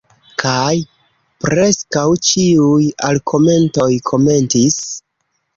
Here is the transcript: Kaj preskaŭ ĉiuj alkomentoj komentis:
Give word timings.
Kaj 0.43 0.71
preskaŭ 1.45 2.05
ĉiuj 2.29 2.89
alkomentoj 3.11 3.91
komentis: 4.13 4.83